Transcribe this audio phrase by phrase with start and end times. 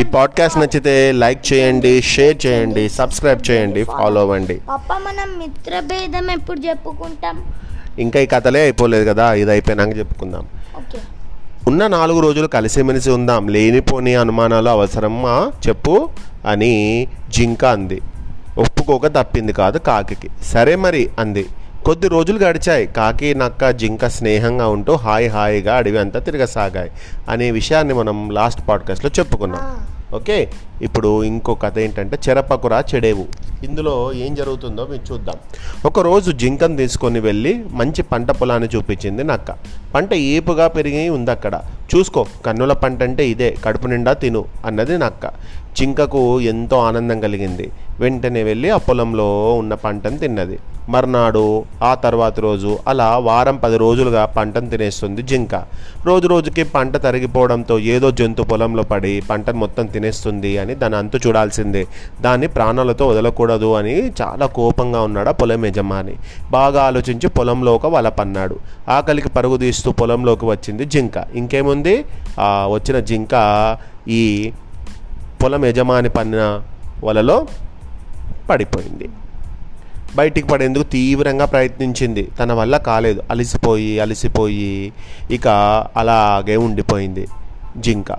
[0.00, 4.60] ఈ పాడ్కాస్ట్ నచ్చితే లైక్ చేయండి షేర్ చేయండి సబ్స్క్రైబ్ చేయండి ఫాలో అవ్వండి.
[4.68, 7.44] మనం మిత్ర భేదం ఎప్పుడు చెప్పుకుంటాం?
[7.98, 10.46] ఇంకా ఈ కథలే అయిపోలేదు కదా ఇది అయిపోయినాక చెప్పుకుందాం.
[11.66, 15.52] ఉన్న నాలుగు రోజులు కలిసిమెలిసి ఉందాం లేనిపోని అనుమానాలు అవసరమా?
[15.68, 16.08] చెప్పు
[16.46, 18.00] అని జింక అంది.
[18.58, 20.28] ఒప్పుకోక తప్పింది కాదు కాకికి.
[20.44, 21.46] సరే మరి అంది.
[21.84, 22.86] కొద్ది రోజులు గడిచాయి.
[22.86, 26.90] కాకి నక్క జింక స్నేహంగా ఉంటూ హాయి హాయిగా అడవి అంతా తిరగసాగాయి
[27.28, 29.86] అనే విషయాన్ని మనం లాస్ట్ పాడ్కాస్ట్లో చెప్పుకున్నాం.
[30.16, 30.50] ఓకే?
[30.82, 33.26] ఇప్పుడు ఇంకో కథ ఏంటంటే చెరపకురా చెడేవు.
[33.64, 35.34] ఇందులో ఏం జరుగుతుందో మీరు చూద్దాం.
[35.86, 39.50] ఒకరోజు జింకను తీసుకొని వెళ్ళి మంచి పంట పొలాన్ని చూపించింది నక్క.
[39.94, 41.60] పంట ఏపుగా పెరిగి ఉంది అక్కడ
[41.96, 45.26] చూసుకో కన్నుల పంట అంటే ఇదే కడుపు నిండా తిను అన్నది నక్క
[45.78, 47.70] జింకకు ఎంతో ఆనందం కలిగింది.
[48.00, 50.58] వెంటనే వెళ్ళి ఆ పొలంలో ఉన్న పంటను తిన్నది.
[50.88, 55.54] మర్నాడు ఆ తర్వాత రోజు అలా వారం పది రోజులుగా పంటను తినేస్తుంది జింక.
[56.06, 61.86] రోజు రోజుకి పంట తరిగిపోవడంతో ఏదో జంతు పొలంలో పడి పంటను మొత్తం తినేస్తుంది అని దాని అంతు చూడాల్సిందే.
[62.20, 66.14] దాన్ని ప్రాణాలతో వదలకూడదు అని చాలా కోపంగా ఉన్నాడు ఆ పొలం యజమాని.
[66.50, 68.56] బాగా ఆలోచించి పొలంలో ఒక వల పన్నాడు.
[68.88, 71.24] ఆకలికి పరుగు తీస్తూ పొలంలోకి వచ్చింది జింక.
[71.34, 71.73] ఇంకేమో
[72.40, 73.76] ఆ వచ్చిన జింక
[74.08, 74.52] ఈ
[75.42, 76.62] పొలం యజమాని పన్న
[77.04, 77.46] వలలో
[78.50, 79.08] పడిపోయింది.
[80.16, 82.22] బయటికి పడేందుకు తీవ్రంగా ప్రయత్నించింది.
[82.22, 83.22] తన వల్ల కాలేదు.
[83.30, 84.92] అలసిపోయి అలసిపోయి
[85.30, 85.48] ఇక
[85.96, 87.28] అలాగే ఉండిపోయింది
[87.76, 88.12] జింక.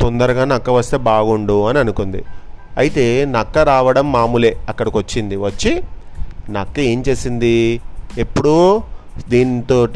[0.00, 2.24] తొందరగా నక్క వస్తే బాగుండు అని అనుకుంది.
[2.76, 5.82] అయితే నక్క రావడం మామూలే అక్కడికి వచ్చింది వచ్చి
[6.50, 7.80] నక్క ఏం చేసింది?
[8.18, 8.82] ఎప్పుడూ
[9.28, 9.86] దీంతో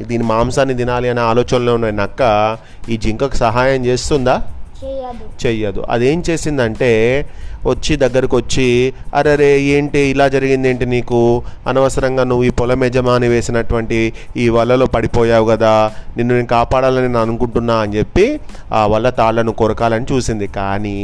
[0.00, 2.22] దీని మాంసాన్ని తినాలి అనే ఆలోచనలో ఉన్న నక్క
[2.88, 4.42] ఈ జింకకు సహాయం చేస్తుందా?
[5.46, 5.84] చెయ్యదు.
[5.90, 6.90] అదేం చేసిందంటే
[7.70, 8.68] వచ్చి దగ్గరకు వచ్చి
[9.18, 11.20] అరే ఏంటి ఇలా జరిగింది ఏంటి నీకు?
[11.70, 13.98] అనవసరంగా నువ్వు ఈ పొలం యజమాని వేసినటువంటి
[14.42, 15.72] ఈ వలలో పడిపోయావు కదా
[16.16, 18.26] నిన్ను నేను కాపాడాలని నేను అనుకుంటున్నా అని చెప్పి
[18.78, 20.46] ఆ వల తాళ్ళను కొరకాలని చూసింది.
[20.58, 20.98] కానీ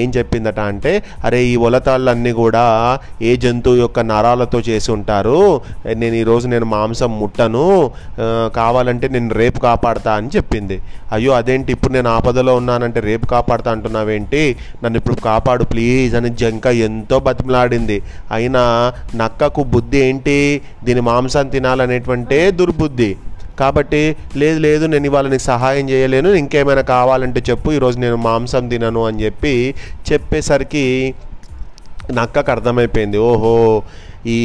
[0.00, 0.92] ఏం చెప్పిందట అంటే
[1.26, 2.64] అరే ఈ వల తాళ్ళన్నీ కూడా
[3.30, 5.38] ఏ జంతువు యొక్క నరాలతో చేసి ఉంటారు?
[6.02, 7.64] నేను ఈరోజు నేను మాంసం ముట్టను
[8.60, 10.78] కావాలంటే నేను రేపు కాపాడతా అని చెప్పింది.
[11.14, 14.42] అయ్యో అదేంటి ఇప్పుడు నేను ఆపదలో ఉన్నానంటే రేపు కాపాడుతా అంటున్నావేంటి?
[14.84, 18.02] నన్ను ఇప్పుడు కాపాడు ప్లీజ్ అని జంక ఎంతో బతిమలాడింది.
[18.30, 20.38] అయినా నక్కకు బుద్ధి ఏంటి?
[20.84, 23.16] దీని మాంసం తినాలనేటువంటి దుర్బుద్ధి.
[23.60, 29.06] కాబట్టి లేదు లేదు నేను ఇవాళ నీకు సహాయం చేయలేను ఇంకేమైనా కావాలంటే చెప్పు ఈరోజు నేను మాంసం తినను
[29.06, 29.74] అని చెప్పి
[30.12, 31.14] చెప్పేసరికి
[32.12, 33.18] నక్కకు అర్థమైపోయింది.
[33.18, 33.54] ఓహో
[34.26, 34.38] ఈ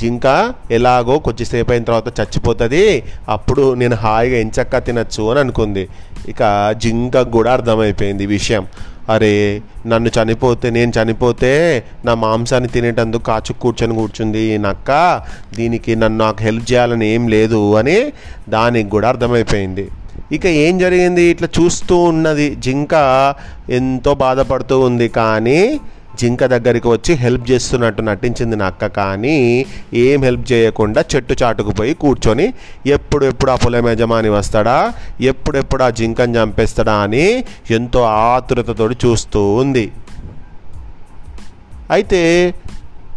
[0.00, 0.26] జింక
[0.70, 5.84] ఎలాగో కొద్దిసేపు అయిన తర్వాత చచ్చిపోతుంది అప్పుడు నేను హాయిగా ఎంచక్క తినచ్చు అని అనుకుంది.
[6.28, 6.42] ఇక
[6.82, 8.66] జింకకు కూడా అర్థమైపోయింది విషయం.
[9.08, 15.22] అరే నన్ను చనిపోతే నేను చనిపోతే నా మాంసాన్ని తినేటందుకు కాచు కూర్చొని కూర్చుంది ఈ నక్క.
[15.56, 18.12] దీనికి నన్ను నాకు హెల్ప్ చేయాలని ఏం లేదు అని
[18.48, 19.88] దానికి కూడా అర్థమైపోయింది.
[20.32, 21.22] ఇక ఏం జరిగింది?
[21.22, 22.94] ఇట్లా చూస్తూ ఉన్నది జింక.
[23.70, 25.80] ఎంతో బాధపడుతూ ఉంది కానీ
[26.20, 32.52] జింక దగ్గరికి వచ్చి హెల్ప్ చేస్తున్నట్టు నటించింది నక్క కానీ ఏం హెల్ప్ చేయకుండా చెట్టు చాటుకు పోయి కూర్చొని
[32.86, 34.92] ఎప్పుడు ఎప్పుడు ఆ పొలం యజమాని వస్తాడా?
[35.44, 39.92] ఎప్పుడెప్పుడు ఆ జింకను చంపేస్తాడా అని ఎంతో ఆతురతతో చూస్తూ ఉంది.
[41.90, 42.54] అయితే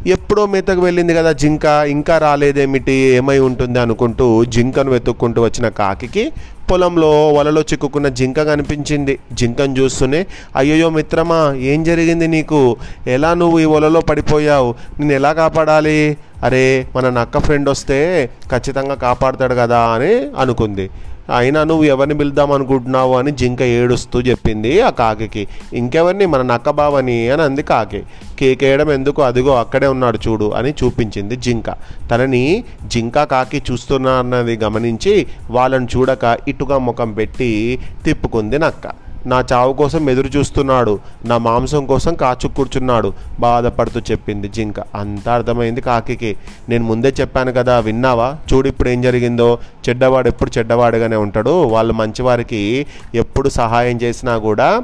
[0.08, 6.32] ఎప్పుడో మేతకు వెళ్ళింది కదా జింక ఇంకా రాలేదేమిటి ఏమై ఉంటుంది అనుకుంటూ జింకను వెతుక్కుంటూ వచ్చిన కాకికి
[6.72, 9.20] పొలంలో వలలో చిక్కుకున్న జింక కనిపించింది.
[9.34, 12.76] జింకను చూస్తూనే అయ్యయ్యో మిత్రమా ఏం జరిగింది నీకు?
[13.08, 14.76] ఎలా నువ్వు ఈ వలలో పడిపోయావు?
[15.00, 16.18] నేను ఎలా కాపాడాలి?
[16.44, 20.90] అరే మన నక్క ఫ్రెండ్ వస్తే ఖచ్చితంగా కాపాడుతాడు కదా అని అనుకుంది.
[21.36, 26.26] అయినా నువ్వు ఎవరిని పిలుద్దాం అనుకుంటున్నావు అని జింక ఏడుస్తూ చెప్పింది ఆ కాకికి ఇంకెవరిని?
[26.26, 28.04] మన నక్క బావని అని అంది కాకి.
[28.40, 29.22] కేకేయడం ఎందుకు?
[29.22, 31.70] అదిగో అక్కడే ఉన్నాడు చూడు అని చూపించింది జింక.
[32.12, 39.07] తనని జింక కాకి చూస్తున్నా అన్నది గమనించి వాళ్ళని చూడక ఇటుగా ముఖం పెట్టి తిప్పుకుంది నక్క.
[39.28, 41.00] నా చావు కోసం ఎదురు చూస్తున్నాడు.
[41.26, 43.14] నా మాంసం కోసం కాచు కూర్చున్నాడు.
[43.40, 44.80] బాధపడుతూ చెప్పింది జింక.
[44.80, 46.38] అంతా అర్థమైంది కాకికి.
[46.70, 48.36] నేను ముందే చెప్పాను కదా విన్నావా?
[48.54, 49.60] చూడు ఇప్పుడు ఏం జరిగిందో.
[49.90, 51.64] చెడ్డవాడు ఎప్పుడు చెడ్డవాడుగానే ఉంటాడు.
[51.64, 52.86] వాళ్ళు మంచివారికి
[53.16, 54.84] ఎప్పుడు సహాయం చేసినా కూడా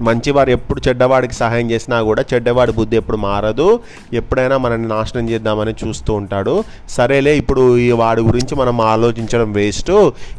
[0.00, 3.80] మంచివారు ఎప్పుడు చెడ్డవాడికి సహాయం చేసినా కూడా చెడ్డవాడి బుద్ధి ఎప్పుడు మారదు.
[4.12, 6.64] ఎప్పుడైనా మనల్ని నాశనం చేద్దామని చూస్తూ ఉంటాడు.
[6.88, 9.92] సరేలే ఇప్పుడు ఈ వాడి గురించి మనం ఆలోచించడం వేస్ట్.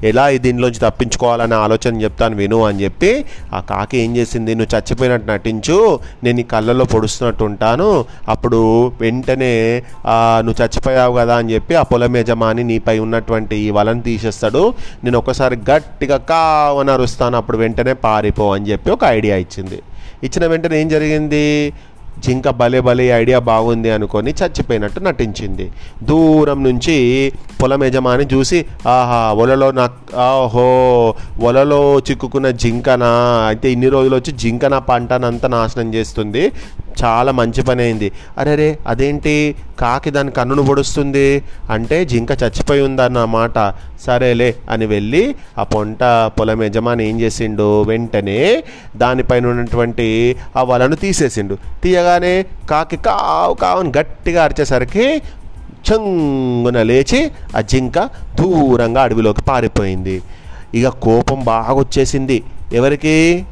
[0.03, 4.55] ఎలా దీనిలోంచి తప్పించుకోవాలనే ఆలోచన చెప్తాను విను అని చెప్పి ఆ కాకి ఏం చేసింది?
[4.55, 5.99] నువ్వు చచ్చిపోయినట్టు నటించు.
[6.23, 8.05] నేను ఈ కళ్ళలో పొడుస్తున్నట్టు ఉంటాను.
[8.29, 9.83] అప్పుడు వెంటనే
[10.45, 14.73] నువ్వు చచ్చిపోయావు కదా అని చెప్పి ఆ పొలం యజమాని నీపై ఉన్నటువంటి ఈ వలను తీసేస్తాడు.
[15.03, 19.79] నేను ఒకసారి గట్టిగా కావని అరుస్తాను అప్పుడు వెంటనే పారిపో అని చెప్పి ఒక ఐడియా ఇచ్చింది.
[20.25, 21.45] ఇచ్చిన వెంటనే ఏం జరిగింది?
[22.25, 25.65] జింక భలే భలే ఐడియా బాగుంది అనుకొని చచ్చిపోయినట్టు నటించింది.
[26.09, 26.95] దూరం నుంచి
[27.61, 28.59] పొలం యజమాని చూసి
[28.95, 29.85] ఆహా ఒలలో నా
[30.25, 30.67] ఆహో
[31.49, 33.11] ఒలలో చిక్కుకున్న జింకనా?
[33.49, 36.43] అయితే ఇన్ని రోజులు వచ్చి జింకన పంటనంతా నాశనం చేస్తుంది.
[37.03, 38.11] చాలా మంచి పని అయింది.
[38.37, 39.55] అరే రే అదేంటి?
[39.79, 47.09] కాకి దాని కన్నును పొడుస్తుంది అంటే జింక చచ్చిపోయి ఉందన్నమాట సరేలే అని వెళ్ళి ఆ పొంట పొలం యజమాని
[47.09, 47.81] ఏం చేసిండు?
[47.83, 48.63] వెంటనే
[48.95, 51.57] దానిపైన ఉన్నటువంటి ఆ వలను తీసేసిండు.
[51.83, 55.21] తీయగానే కాకి కావు కావని గట్టిగా అరిచేసరికి
[55.91, 57.99] చంగున లేచి ఆ జింక
[58.41, 60.21] దూరంగా అడవిలోకి పారిపోయింది.
[60.75, 62.43] ఇక కోపం బాగా వచ్చేసింది.
[62.73, 63.45] ఎవరికి?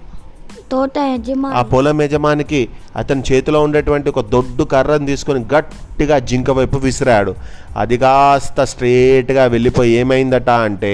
[0.72, 6.78] తోట ఆ యజమాని పొలం యజమానికి అతని చేతిలో ఉండేటువంటి ఒక దొడ్డు కర్రను తీసుకొని గట్టిగా జింక వైపు
[6.78, 7.36] విసిరాడు.
[7.78, 10.94] అది కాస్త స్ట్రేట్గా వెళ్ళిపోయి ఏమైందట అంటే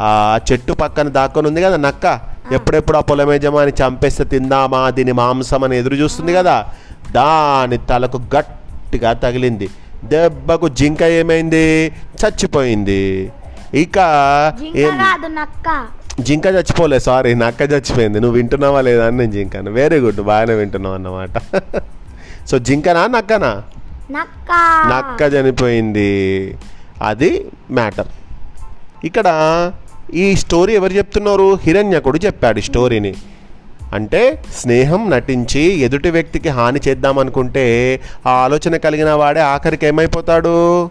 [0.00, 2.20] ఆ చెట్టు పక్కన దాక్కొని ఉంది కదా నక్క.
[2.52, 4.90] ఎప్పుడెప్పుడు ఆ పొలం యజమాని చంపేస్తే తిందామా?
[4.90, 6.56] దీని మాంసం అని ఎదురు చూస్తుంది కదా.
[7.10, 9.68] దాని తలకు గట్టిగా తగిలింది.
[10.04, 11.92] దెబ్బకు జింక ఏమైంది?
[12.20, 13.32] చచ్చిపోయింది.
[13.74, 13.98] ఇక
[14.76, 14.98] ఏం
[15.34, 15.68] నక్క.
[16.22, 18.20] జింక చచ్చిపోలే సారీ నక్క చచ్చిపోయింది.
[18.20, 19.70] నువ్వు వింటున్నావా లేదా అని నేను జింకను.
[19.70, 21.30] వెరీ గుడ్ బాగానే వింటున్నావు అన్నమాట.
[22.48, 23.62] సో జింకనా నక్కనా?
[24.88, 26.56] నక్క చనిపోయింది.
[27.02, 28.06] అది మ్యాటర్.
[29.04, 29.26] ఇక్కడ
[30.14, 31.58] ఈ స్టోరీ ఎవరు చెప్తున్నారు?
[31.62, 33.14] హిరణ్యకుడు చెప్పాడు ఈ స్టోరీని.
[33.94, 40.84] అంటే స్నేహం నటించి ఎదుటి వ్యక్తికి హాని చేద్దామనుకుంటే ఆ ఆలోచన కలిగిన వాడే ఆఖరికి ఏమైపోతాడు?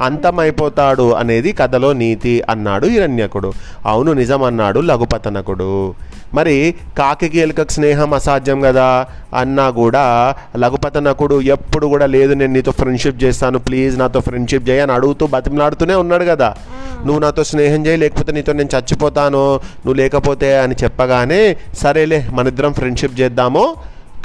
[0.00, 3.52] అంతమైపోతాడు అనేది కథలో నీతి అన్నాడు హిరణ్యకుడు.
[3.86, 5.94] అవును నిజం అన్నాడు లఘుపతనకుడు.
[6.34, 13.24] మరి కాకికి ఎలుకకు స్నేహం అసాధ్యం కదా అన్నా కూడా లఘుపతనకుడు ఎప్పుడు కూడా లేదు నేను నీతో ఫ్రెండ్షిప్
[13.24, 16.54] చేస్తాను ప్లీజ్ నాతో ఫ్రెండ్షిప్ చేయి అని అడుగుతూ బతిమలాడుతూనే ఉన్నాడు కదా
[17.06, 19.42] నువ్వు నాతో స్నేహం చేయి లేకపోతే నీతో నేను చచ్చిపోతాను
[19.84, 23.74] నువ్వు లేకపోతే అని చెప్పగానే సరేలే మనిద్దరం ఫ్రెండ్షిప్ చేద్దాము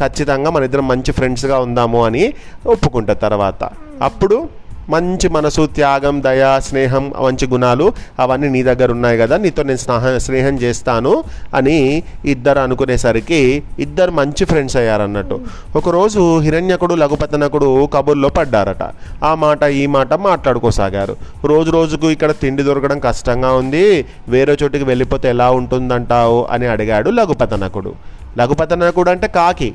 [0.02, 2.34] ఖచ్చితంగా మన ఇద్దరం మంచి ఫ్రెండ్స్గా ఉందాము అని
[2.66, 3.70] ఒప్పుకుంటా తర్వాత.
[4.04, 4.50] అప్పుడు
[4.90, 9.38] మంచి మనసు త్యాగం దయ స్నేహం మంచి గుణాలు అవన్నీ నీ దగ్గర ఉన్నాయి కదా.
[9.38, 11.24] నీతో నేను స్నేహ స్నేహం చేస్తాను
[11.56, 15.40] అని ఇద్దరు అనుకునేసరికి ఇద్దరు మంచి ఫ్రెండ్స్ అయ్యారన్నట్టు.
[15.76, 18.84] ఒకరోజు హిరణ్యకుడు లఘుపతనకుడు కబుర్లో పడ్డారట.
[19.24, 21.16] ఆ మాట ఈ మాట మాట్లాడుకోసాగారు.
[21.46, 24.06] రోజు రోజుకు ఇక్కడ తిండి దొరకడం కష్టంగా ఉంది.
[24.28, 27.94] వేరే చోటికి వెళ్ళిపోతే ఎలా ఉంటుందంటావు అని అడిగాడు లఘుపతనకుడు.
[28.38, 29.74] లఘుపతనకుడు అంటే కాకి.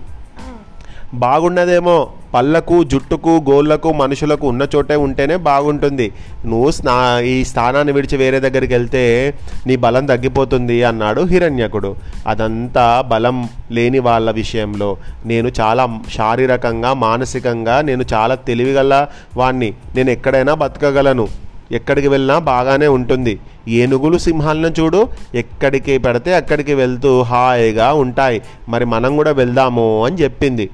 [1.15, 6.13] బాగున్నదేమో పళ్ళకు జుట్టుకు గోళ్ళకు మనుషులకు ఉన్న చోటే ఉంటేనే బాగుంటుంది.
[6.47, 9.35] నువ్వు స్నా ఈ స్థానాన్ని విడిచి వేరే దగ్గరికి వెళ్తే
[9.67, 11.97] నీ బలం తగ్గిపోతుంది అన్నాడు హిరణ్యకుడు.
[12.27, 14.97] అదంతా బలం లేని వాళ్ళ విషయంలో
[15.27, 19.07] నేను చాలా శారీరకంగా మానసికంగా నేను చాలా తెలివిగల
[19.37, 19.75] వాణ్ణి.
[19.97, 21.29] నేను ఎక్కడైనా బతకగలను.
[21.73, 23.39] ఎక్కడికి వెళ్ళినా బాగానే ఉంటుంది.
[23.69, 25.09] ఏనుగులు సింహాలను చూడు.
[25.35, 28.43] ఎక్కడికి పెడితే అక్కడికి వెళ్తూ హాయిగా ఉంటాయి.
[28.69, 30.71] మరి మనం కూడా వెళ్దాము అని చెప్పింది.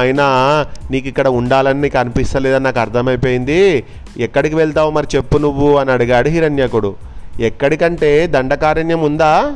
[0.00, 3.84] అయినా నీకు ఇక్కడ ఉండాలని నీకు అనిపిస్తలేదని నాకు అర్థమైపోయింది.
[4.18, 6.94] ఎక్కడికి వెళ్తావు మరి చెప్పు నువ్వు అని అడిగాడు హిరణ్యకుడు.
[7.40, 9.52] ఎక్కడికంటే దండకారణ్యం ఉందా?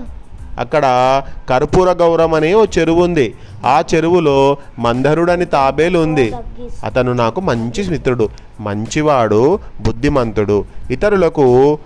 [0.58, 0.84] అక్కడ
[1.50, 3.34] కర్పూర గౌరం అనే ఓ చెరువు ఉంది.
[3.64, 6.32] ఆ చెరువులో మందరుడని తాబేలు ఉంది.
[6.84, 8.28] అతను నాకు మంచి మిత్రుడు
[8.60, 10.64] మంచివాడు బుద్ధిమంతుడు.
[10.90, 11.78] ఇతరులకు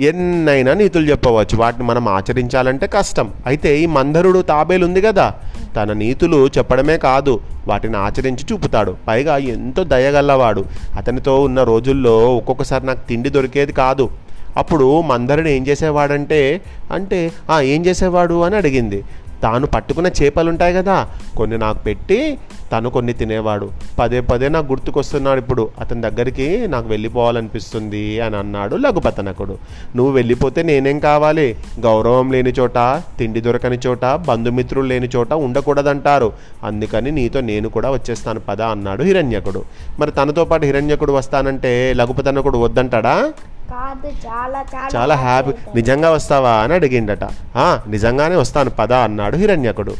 [0.00, 1.56] ఎన్నైనా నీతులు చెప్పవచ్చు.
[1.56, 3.30] వాటిని మనం ఆచరించాలంటే కష్టం.
[3.46, 5.34] అయితే ఈ మందరుడు తాబేలు ఉంది కదా
[5.76, 8.96] తన నీతులు చెప్పడమే కాదు వాటిని ఆచరించి చూపుతాడు.
[9.08, 10.64] పైగా ఎంతో దయగల్లవాడు
[10.96, 14.10] అతనితో ఉన్న రోజుల్లో ఒక్కొక్కసారి నాకు తిండి దొరికేది కాదు.
[14.56, 16.60] అప్పుడు మందరుడు ఏం చేసేవాడంటే
[16.92, 18.42] అంటే ఏం చేసేవాడు?
[18.42, 19.04] అని అడిగింది.
[19.42, 22.38] తాను పట్టుకున్న చేపలు ఉంటాయి కదా కొన్ని నాకు పెట్టి
[22.72, 23.70] తను కొన్ని తినేవాడు.
[23.98, 29.58] పదే పదే నాకు గుర్తుకొస్తున్నాడు ఇప్పుడు అతని దగ్గరికి నాకు వెళ్ళిపోవాలనిపిస్తుంది అని అన్నాడు లఘుపతనకుడు.
[29.96, 31.56] నువ్వు వెళ్ళిపోతే నేనేం కావాలి?
[31.80, 32.78] గౌరవం లేని చోట
[33.18, 36.32] తిండి దొరకని చోట బంధుమిత్రులు లేని చోట ఉండకూడదంటారు.
[36.64, 39.62] అందుకని నీతో నేను కూడా వచ్చేస్తాను పద అన్నాడు హిరణ్యకుడు.
[39.98, 43.32] మరి తనతో పాటు హిరణ్యకుడు వస్తానంటే లఘుపతనకుడు వద్దంటాడా?
[43.70, 44.64] కాదు చాలా
[44.96, 47.24] చాలా హ్యాపీ నిజంగా వస్తావా అని అడిగిండట.
[47.56, 49.94] "ఆ, నిజంగానే వస్తాను పద అన్నాడు హిరణ్యకుడు.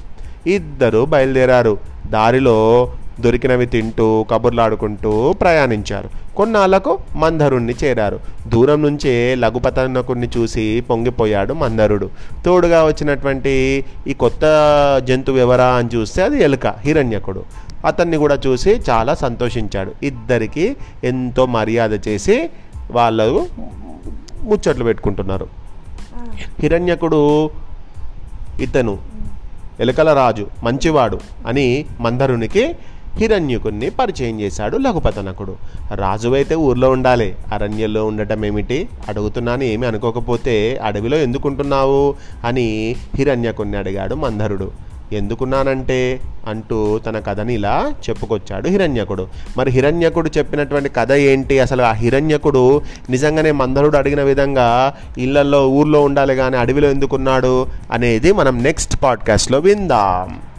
[0.46, 1.78] ఇద్దరు బయలుదేరారు.
[2.06, 6.36] దారిలో దొరికినవి తింటూ కబుర్లాడుకుంటూ ప్రయాణించారు.
[6.36, 8.20] కొన్నాళ్ళకు మందరుణ్ణి చేరారు.
[8.46, 12.10] దూరం నుంచే లఘుపతనకుడిని చూసి పొంగిపోయాడు మందరుడు.
[12.44, 14.40] తోడుగా వచ్చినటువంటి ఈ కొత్త
[15.04, 17.44] జంతువు ఎవరా అని చూస్తే అది ఎలుక హిరణ్యకుడు.
[17.86, 19.92] అతన్ని కూడా చూసి చాలా సంతోషించాడు.
[20.02, 22.50] ఇద్దరికి ఎంతో మర్యాద చేసి
[22.90, 23.46] వాళ్ళు
[24.42, 25.48] ముచ్చట్లు పెట్టుకుంటున్నారు.
[26.58, 27.50] హిరణ్యకుడు
[28.60, 28.98] ఇతను
[29.80, 32.76] ఎలుకల రాజు మంచివాడు అని మందరునికి
[33.14, 35.56] హిరణ్యకుణ్ణి పరిచయం చేశాడు లఘుపతనకుడు.
[35.94, 38.88] రాజువైతే ఊర్లో ఉండాలి అరణ్యంలో ఉండటం ఏమిటి?
[39.08, 42.14] అడుగుతున్నాను ఏమి అనుకోకపోతే అడవిలో ఎందుకుంటున్నావు?
[42.44, 44.89] అని హిరణ్యకుణ్ణి అడిగాడు మందరుడు.
[45.12, 49.28] ఎందుకున్నానంటే అంటూ తన కథని ఇలా చెప్పుకొచ్చాడు హిరణ్యకుడు.
[49.56, 51.60] మరి హిరణ్యకుడు చెప్పినటువంటి కథ ఏంటి?
[51.60, 58.62] అసలు ఆ హిరణ్యకుడు నిజంగానే మందరుడు అడిగిన విధంగా ఇళ్ళలో ఊర్లో ఉండాలి కానీ అడవిలో ఎందుకున్నాడు అనేది మనం
[58.62, 60.49] నెక్స్ట్ పాడ్కాస్ట్లో విందాం.